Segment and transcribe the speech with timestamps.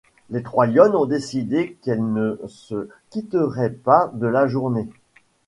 [0.31, 4.89] Les trois lionnes ont décidé qu’elles ne se quitteraient pas de la journée.